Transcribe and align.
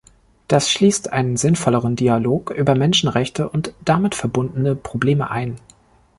Das 0.47 0.71
schließt 0.71 1.13
einen 1.13 1.37
sinnvolleren 1.37 1.95
Dialog 1.95 2.49
über 2.49 2.73
Menschenrechte 2.73 3.47
und 3.47 3.75
damit 3.85 4.15
verbundene 4.15 4.75
Probleme 4.75 5.29
ein. 5.29 5.57